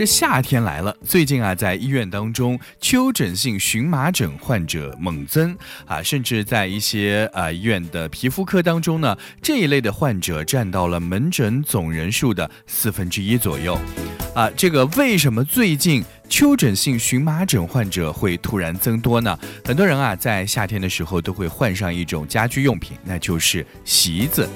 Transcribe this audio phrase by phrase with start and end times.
[0.00, 5.54] 这夏天来了，最近啊，在医院当中，丘疹性荨麻疹患者猛增
[5.84, 13.78] 啊，甚至在一些啊医院的皮肤科当中呢，这一类的患者占到了门诊总人数的四分之一左右。
[14.34, 16.02] 啊，这个为什么最近？
[16.30, 19.36] 丘疹性荨麻疹患者会突然增多呢？
[19.64, 24.48] 很多人啊，在夏天的时候都会换上一种家居用品，那就是席子。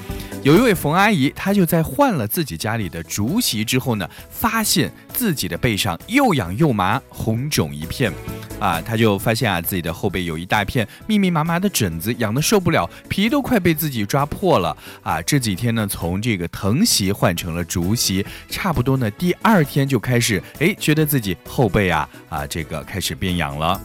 [0.45, 8.13] 有一位冯阿姨，她就在换了自己家里的竹席之后呢，发现自己的背上又痒又麻，红肿一片。
[8.61, 14.77] 啊，她就发现啊，自己的后背有一大片密密麻麻的疹子，痒得受不了，皮都快被自己抓破了。
[15.03, 21.35] 啊，这几天呢，从这个藤席换成了竹席，差不多呢，第二天就开始，哎，觉得自己。
[21.49, 23.81] 后背啊啊，这个开始变痒了。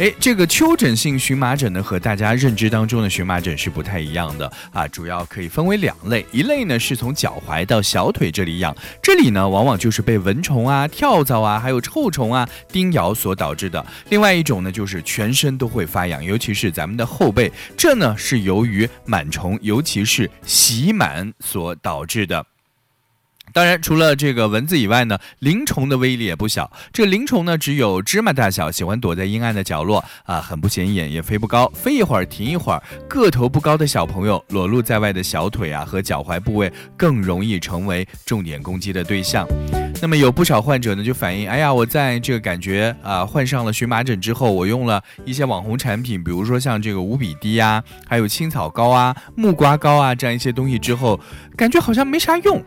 [0.00, 4.86] 哎，这个丘疹性荨麻疹呢，和大家认知当中的荨麻疹是不太一样的啊。
[4.86, 13.84] 主要可以分为两类，一类呢是从脚踝到小腿这里痒，这里呢往往就是被蚊虫啊、跳蚤啊、还有臭虫啊叮咬所导致的。
[14.08, 22.46] 另外一种呢就是全身都会发痒，尤其是咱们的后背，这呢是由于螨虫，尤其是喜螨所导致的。
[23.52, 26.70] 当然，除了这个蚊子以外呢，灵虫的威力也不小。
[26.92, 32.82] 这个灵虫呢，只有芝麻大小，喜欢躲在阴暗的角落啊，很不显眼，也飞不高，飞一会儿停一会儿。
[33.08, 39.46] 个头不高的小朋友，裸露在外的小腿啊和脚踝部位，更容易成为重点攻击的对象。
[40.00, 51.18] 那么有不少患者呢，就反映，哎呀，我在这个感觉啊患上了荨麻疹之后，我用了一些网红产品，比如说像这个无比滴呀，还有青草膏啊、木瓜膏啊这样一些东西之后，
[51.56, 52.62] 感觉好像没啥用。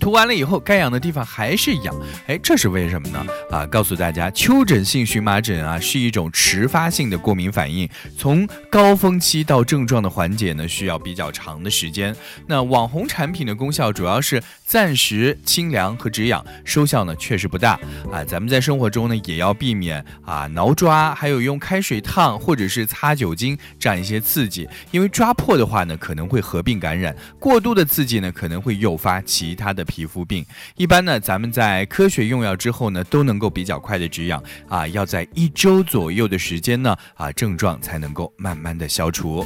[0.00, 1.94] 涂完了以后，该痒的地方还是痒，
[2.26, 3.24] 哎，这是为什么呢？
[3.50, 12.16] 啊，告诉大家，丘疹性荨麻疹啊是一种迟发性的过敏反应，从高峰期到症状的缓解呢，需要比较长的时间。
[12.46, 17.72] 那网红产品的功效主要是暂时清凉和止痒，收效呢确实不大
[18.10, 18.24] 啊。
[18.24, 29.84] 咱们在生活中呢也要避免啊挠抓，还有用开水烫或者是擦酒精这样一些刺激，因为抓破的话呢可能会合并感染，过度的刺激呢可能会诱发其他的。
[29.90, 39.44] 皮肤病一般呢，咱们在科学用药之后呢，都能够比较快的止痒啊，要在一周左右的时间呢啊，症状才能够慢慢的消除。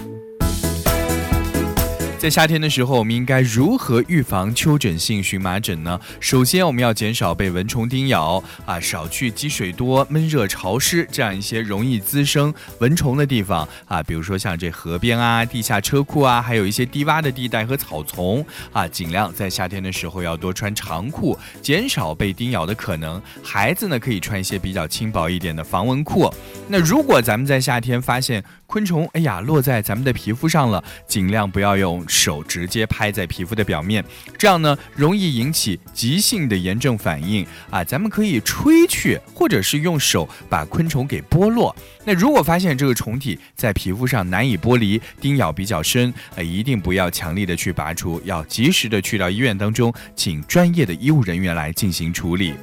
[2.24, 6.00] 在夏天的时候，我们应该如何预防丘疹性荨麻疹呢？
[6.20, 18.42] 首先，我们要减少被蚊虫叮咬啊，少去积水多、闷热潮湿这样一些容易滋生蚊虫的地方啊，比如说像这河边啊、地下车库啊，还有一些低洼的地带和草丛
[18.72, 23.20] 啊，尽量在夏天的时候要多穿长裤，减少被叮咬的可能。
[23.42, 26.32] 孩子呢，可以穿一些比较轻薄一点的防蚊裤。
[26.68, 28.42] 那如果咱们在夏天发现，
[28.74, 34.04] 昆虫，哎呀，落在咱们的皮肤上了，尽量不要用手直接拍在皮肤的表面，
[34.36, 37.84] 这样呢容易引起急性的炎症反应啊。
[37.84, 41.72] 咱们可以吹去，或者是用手把昆虫给剥落。
[42.04, 52.54] 那如果发现这个虫体在皮肤上难以剥离，叮咬比较深，呃，一定不要强力的去拔除，要及时的去到医院当中，请专业的医务人员来进行处理。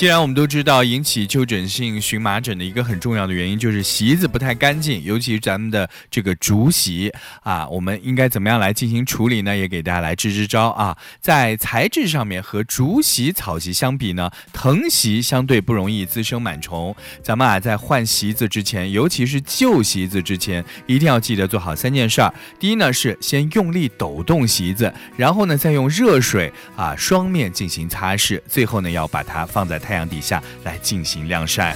[0.00, 7.12] 既然我们都知道，引起丘疹性荨麻疹的一个很重要的原因就是席子不太干净，尤其是咱们的这个竹席
[7.42, 9.54] 啊，我们应该怎么样来进行处理呢？
[9.54, 10.96] 也给大家来支支招啊。
[11.20, 16.96] 在材质上面和竹席、草席相比呢，藤席相对不容易滋生螨虫。
[17.22, 22.32] 咱们啊，在换席子之前，尤其是旧席子之前，一定要记得做好三件事儿。
[22.58, 31.74] 第一呢，是先用力抖动席子，然后呢，再用热水啊双面进行擦拭，最后呢，要把它放在台太阳底下来进行晾晒。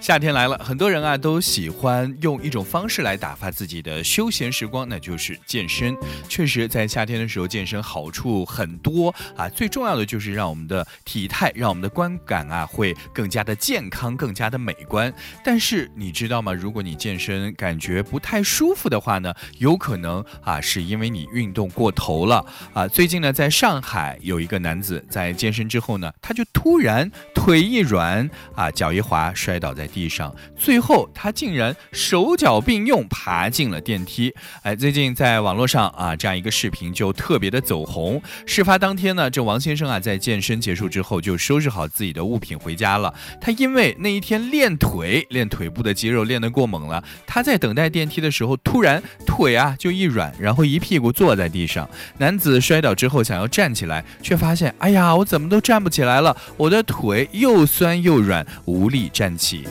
[0.00, 5.94] 夏天来了，很多人啊都喜欢用一种方式来打发自己的休闲时光，那就是健身。
[6.26, 15.12] 确实，在夏天的时候健身好处很多啊，最重要的就是让我们的体态、让我们的观感啊会更加的健康、更加的美观。
[15.44, 16.50] 但是你知道吗？
[16.50, 22.88] 如果你健身感觉不太舒服的话呢，有可能啊是因为你运动过头了啊。
[22.88, 29.89] 最近呢，在上海有一个男子在健身之后呢，他就突然腿一软啊，脚一滑，摔倒在。
[29.92, 34.34] 地上，最后他竟然手脚并用爬进了电梯。
[34.62, 38.20] 哎，最近在网络上啊，这样一个视频就特别的走红。
[38.46, 43.12] 事发当天呢，这王先生啊，在健身结束之后就收拾好自己的物品回家了。
[43.40, 51.88] 他因为那一天练腿，练腿部的肌肉练得过猛了，他在等待电梯的时候，突然腿啊就一软，然后一屁股坐在地上。
[52.18, 59.66] 男子摔倒之后想要站起来，却发现，哎呀，我怎么都站不起来了，我的腿又酸又软，无力站起。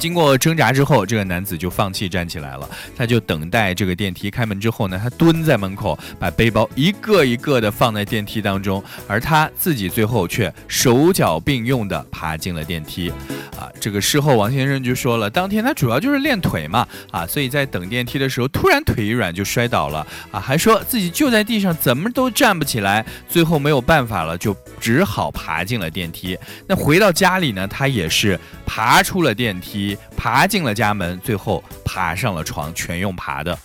[0.00, 13.12] 经过挣扎之后，这个男子就放弃站起来了，他就等待这个电梯开门之后呢，他蹲在门口，把背包一个一个的放在电梯当中，而他自己最后却手脚并用的爬进了电梯。
[13.58, 26.38] 啊，这个事后王先生就说了，当天他主要就是练腿嘛，啊，所以在等电梯的时候突然腿一软就摔倒了，啊，还说自己就在地上怎么都站不起来，最后没有办法了，就只好爬进了电梯。
[26.66, 33.58] 那回到家里呢，他也是爬出了电梯，爬进了家门，最后爬上了床，全用爬的。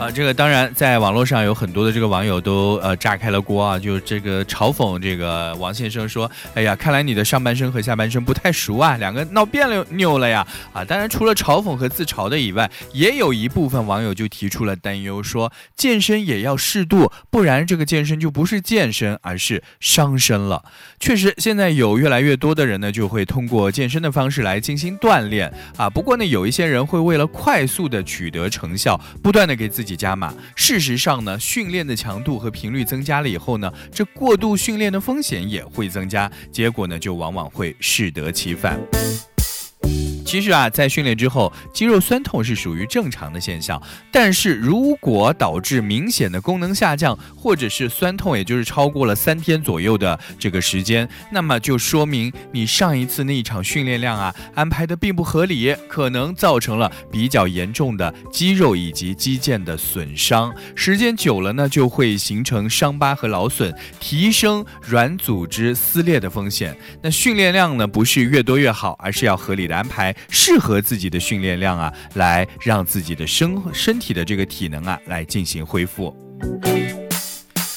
[0.00, 20.64] 啊，这个当然，在网络上有很多的这个网友都呃炸开了锅啊，就这个嘲讽这个王先生说：“哎呀，看来你的上半身和下半身不太熟啊，两个闹别扭了呀！”啊，当然除了嘲讽和自嘲的以外，也有一部分网友就提出了担忧，说健身也要适度，不然这个健身就不是健身，而是伤身了。
[21.00, 25.88] 确实，现在有越来越多的人呢，就会通过健身的方式来进行锻炼啊。
[25.88, 29.83] 不过呢，有一些人会为了快速的取得成效，不断的给自己。
[29.84, 30.34] 己加码。
[30.56, 38.80] 事实上呢，训练的强度和频率增加了以后呢，这过度训练的风险也会增加，结果呢，就往往会适得其反。
[40.24, 43.80] 其实啊，在训练之后，肌肉酸痛是属于正常的现象。
[44.10, 60.54] 但是如果导致明显的功能下降，或者是酸痛，也就是超过了三天左右的这个时间，那么就说明你上一次那一场训练量啊安排的并不合理，可能造成了比较严重的肌肉以及肌腱的损伤。
[60.74, 66.76] 时间久了呢，就会形成伤疤和劳损，提升软组织撕裂的风险。
[67.02, 70.13] 那训练量呢，不是越多越好，而是要合理的安排。
[70.28, 76.14] 适合自己的训练量啊，来让自己的身身体的这个体能啊来进行恢复。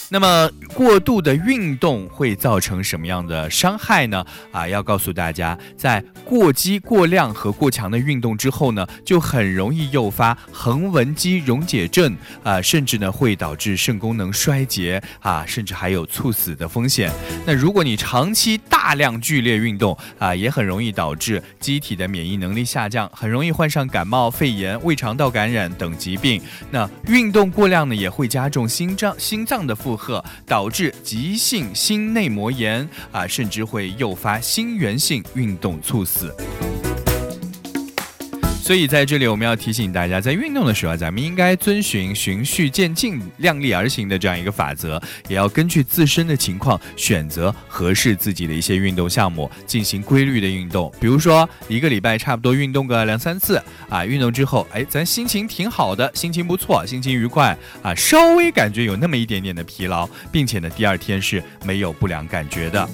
[0.09, 4.25] 那么过度的运动会造成什么样的伤害呢？
[4.53, 17.11] 啊，要告诉大家，在过激、过量和过强的运动之后呢，就很容易诱发横纹肌溶解症啊，甚至呢会导致肾功能衰竭啊，甚至还有猝死的风险。
[17.45, 26.41] 那如果你长期大量剧烈运动啊，也很容易导致机体的免疫能力下降，很容易患上感冒、肺炎、胃肠道感染等疾病。
[26.71, 29.96] 那运动过量呢，也会加重心脏心脏的负。
[29.97, 36.33] 荷导致急性心内膜炎啊，甚至会诱发心源性运动猝死。
[38.67, 50.93] 所以在这里，我们要提醒大家，在运动的时候，咱们应该遵循循序渐进、量力而行的这样一个法则，也要根据自身的情况选择合适自己的一些运动项目，进行规律的运动。
[50.99, 53.55] 比如说，一个礼拜差不多运动个两三次
[53.87, 62.85] 啊，运动之后，哎，咱心情挺好的，心情不错，心情愉快啊，稍微感觉有那么一点点的疲劳，并且呢，第二天是没有不良感觉的。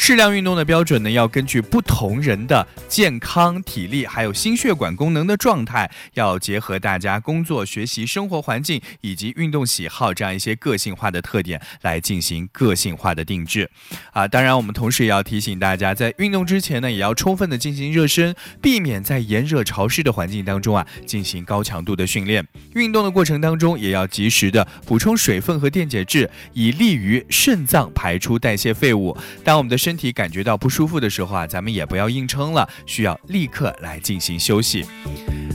[0.00, 13.68] 适量运动的标准呢，要根据不同人的健康、体力，还有心血管功能的状态，要结合大家工作、学习、生活环境以及运动喜好这样一些个性化的特点来进行个性化的定制。
[14.12, 22.46] 啊，当然，我们同时也要提醒大家，在运动之前呢，也要充分的进行热身，避免在炎热潮湿的环境当中啊进行高强度的训练。
[22.74, 29.14] 运动的过程当中，也要及时的补充水分和电解质，以利于肾脏排出代谢废物。
[29.42, 34.84] 当我们的身身体感觉到不舒服的时候啊，咱们也不要硬撑了，需要立刻来进行休息。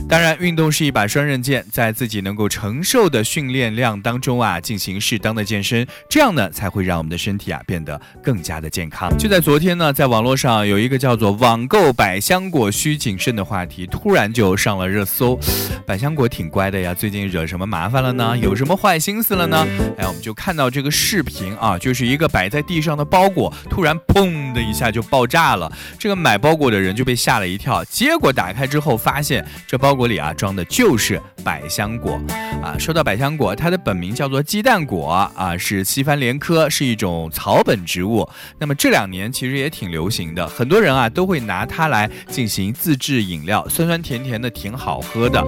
[0.08, 9.08] 当然，运动是一把双刃剑，在自己能够承受的训练量当中啊，进行适当的健身，这样呢才会让我们的身体啊变得更加的健康。
[9.16, 15.38] 就在昨天呢，在网络上有一个叫做“网购百香果需谨慎”的话题，突然就上了热搜。
[15.86, 18.36] 百香果挺乖的呀，最近惹什么麻烦了呢？
[18.36, 19.64] 有什么坏心思了呢？
[19.96, 25.72] 哎，我们就看到这个视频啊，就是一个摆在地上的包裹，突然砰砰的一下就爆炸了。
[25.98, 29.94] 这个买包裹的人就被吓了一跳，结果打开之后发现这包。
[29.94, 32.20] 裹里啊装的就是百香果
[32.60, 32.74] 啊。
[32.76, 38.28] 说到百香果，它的本名叫做鸡蛋果啊，是西番莲科，是一种草本植物。
[38.58, 45.40] 那么这两年其实也挺流行的，很多人啊都会拿它来进行自制饮料，酸酸甜甜的，挺好喝的。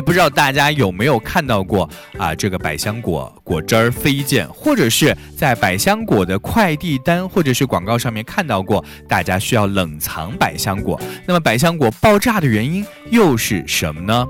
[0.00, 1.88] 不知道大家有没有看到过
[2.18, 2.34] 啊？
[2.34, 11.00] 这个百香果果汁儿飞溅，或者是在百香果的快递单或者是广告上面看到过，大家需要冷藏百香果。
[11.26, 14.26] 那么百香果爆炸的原因又是什么呢？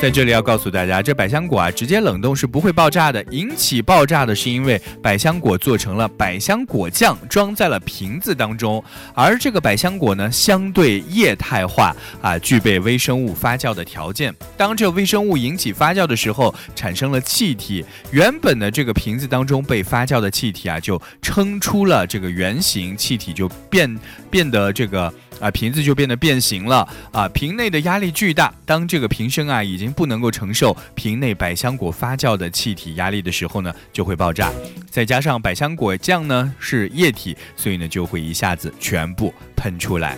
[0.00, 3.22] 在这里要告诉大家，这百香果啊，直接冷冻是不会爆炸的。
[3.30, 8.82] 引起爆炸的是因为百香果做成了百香果酱，装在了瓶子当中，
[9.14, 14.34] 而这个百香果呢，相对液态化啊，具备微生物发酵的条件。
[14.56, 23.98] 当这微生物引起发酵的时候产生了气体，原本的这个瓶子当中被发酵的气体啊，就撑出了这个圆形，气体就变
[24.30, 25.12] 变得这个。
[25.40, 27.28] 啊，瓶子就变得变形了啊！
[27.30, 34.52] 瓶内的压力巨大，当这个瓶身啊已经不能够承受瓶内百香果发酵的气体压力的时候呢，就会爆炸。
[34.88, 40.16] 再加上百香果酱呢是液体，所以呢就会一下子全部喷出来。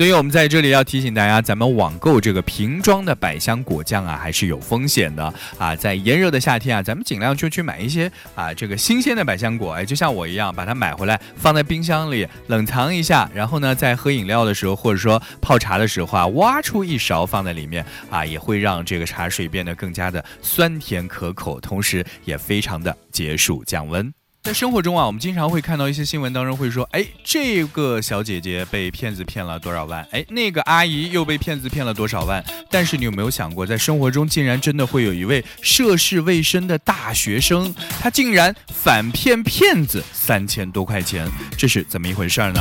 [0.00, 5.76] 所以，我们在这里要提醒大家，咱们网购这个瓶装的百香果酱啊，还是有风险的啊。
[5.76, 24.10] 在炎热的夏天啊，咱们尽量就去买一些啊，这个新鲜的百香果，哎，就像我一样，把它买回来放在冰箱里冷藏一下，然后呢，在喝饮料的时候或者说泡茶的时候啊，挖出一勺放在里面啊，也会让这个茶水变得更加的酸甜可口，同时也非常的解暑降温。
[24.42, 30.02] 在生活中啊，我们经常会看到一些新闻当中会说，哎，这个小姐姐被骗子骗了多少万？
[30.12, 32.42] 哎，那个阿姨又被骗子骗了多少万？
[32.70, 41.28] 但是你有没有想过，在生活中竟然真的会有一位涉世未深的大学生，他竟然反骗骗子三千多块钱，
[41.58, 42.60] 这是怎么一回事儿呢？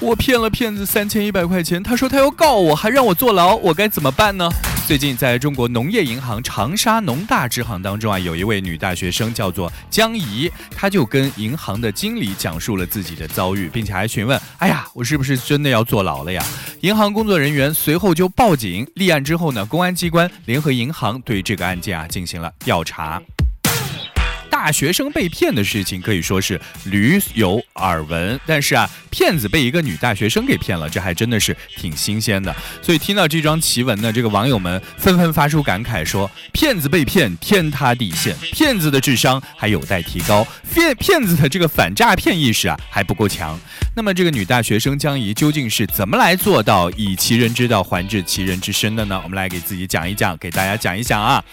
[0.00, 4.48] 我骗了骗子三千一百块钱，他说他要告我，还让我坐牢，我该怎么办呢？
[4.88, 16.42] 最近，在中国农业银行长沙农大支行当中啊，有一位女大学生叫做江怡，她就跟银行的经理讲述了自己的遭遇，并且还询问：“哎呀，我是不是真的要坐牢了呀？”
[16.80, 23.20] 银行工作人员随后就报警立案之后呢，公安机关联合银行对这个案件啊进行了调查。
[24.58, 32.54] 大学生被骗的事情可以说是屡有耳闻，但是啊，骗子被一个女大学生给骗了，这还真的是挺新鲜的。
[32.82, 43.56] 所以听到这桩奇闻呢，这个网友们纷纷发出感慨说：“骗子被骗，天塌地陷；骗子的智商还有待提高，骗骗子的这个反诈骗意识啊还不够强。”
[43.94, 49.20] 那么这个女大学生江怡究竟是怎么来做到以其人之道还治其人之身的呢？
[49.22, 51.44] 我们来给自己讲一讲，给大家讲一讲啊。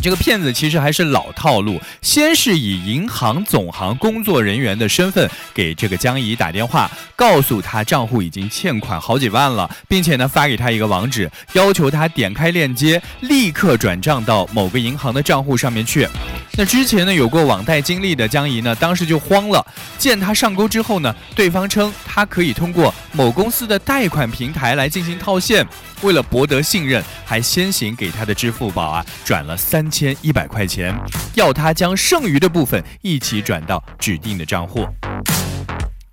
[0.00, 16.06] 这个骗子其实还是老套路，先是以银行总行工作人员的身份给这个江怡打电话，告诉他账户已经欠款好几万了，并且呢发给他一个网址，要求他点开链接，立刻转账到某个银行的账户上面去。
[16.52, 19.64] 那之前呢有过网贷经历的江怡呢，当时就慌了。
[19.98, 25.66] 见他上钩之后呢，对方称他可以通过某公司的贷款平台来进行套现。
[26.02, 30.94] 为了博得信任，还先行给他的支付宝啊转了三千千一百块钱，
[31.34, 34.86] 要他将剩余的部分一起转到指定的账户。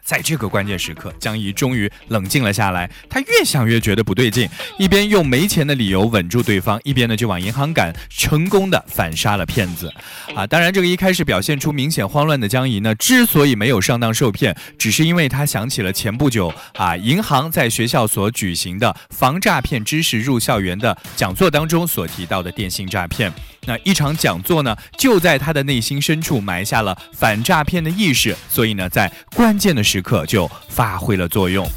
[0.04, 2.90] 在这个关键时刻，江怡终于冷静了下来。
[3.10, 9.92] 他越想越觉得不对劲，一边用没钱的理由稳住对方，一边呢就往银行赶，成功的反杀了骗子。
[10.36, 23.34] 啊，当然，这个一开始表现出明显慌乱的江怡呢，之所以没有上当受骗，只是因为他想起了前不久啊，银行在学校所举行的防诈骗知识入校园的讲座当中所提到的电信诈骗。
[23.68, 31.68] 那一场讲座呢，就在他的内心深处埋下了反诈骗的意识，所以呢，在关键的时刻就发挥了作用。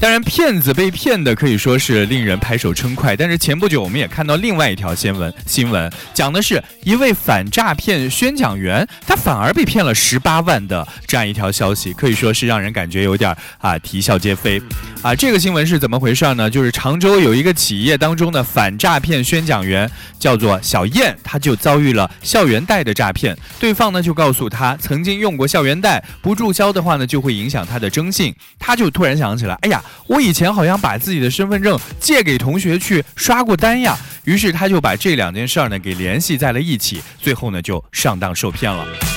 [0.00, 3.14] 当然，骗子被骗的可以说是令人拍手称快。
[3.14, 14.58] 但是前不久我们也看到另外一条新闻，新闻讲的是一位反诈骗宣讲员，他反而被骗了十八万的这样一条消息，可以说是让人感觉有点啊啼笑皆非。
[15.02, 16.48] 啊，这个新闻是怎么回事呢？
[16.48, 29.82] 就是常州有一个企业当中的反诈骗宣讲员叫做小燕，他就遭遇了校园贷的诈骗，对方呢就告诉他曾经用过校园贷，不注销的话呢就会影响他的征信，他就突然想起来，哎呀。
[30.06, 39.09] 我以前好像把自己的身份证借给同学去刷过单呀，于是他就把这两件事儿呢给联系在了一起，最后呢就上当受骗了。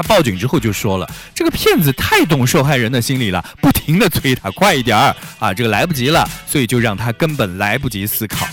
[0.00, 8.48] 他报警之后就说了，这个骗子太懂受害人的心理了，不停的催他快一点儿啊，这个来不及了，所以就让他根本来不及思考。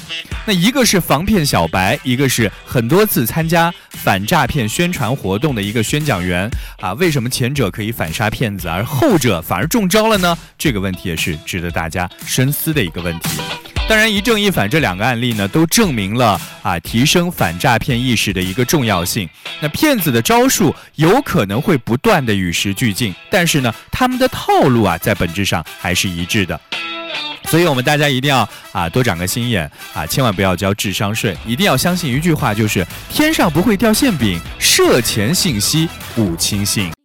[0.46, 6.50] 那一个是防骗小白，一个是很多次参加反诈骗宣传活动的一个宣讲员
[6.82, 10.38] 啊，为什么前者可以反杀骗子，而后者反而中招了呢？
[10.58, 13.40] 这个问题也是值得大家深思的一个问题。
[13.90, 19.30] 当然，一正一反这两个案例呢，都证明了啊，提升反诈骗意识的一个重要性。
[19.62, 26.60] 那骗子的招数有可能会不断的与时俱进，但是呢，他们的套路啊，在本质上还是一致的。
[27.46, 31.34] 所以，我们大家一定要啊，多长个心眼啊，千万不要交智商税。
[31.46, 36.97] 一定要相信一句话，就是天上不会掉馅饼，涉钱信息勿轻信。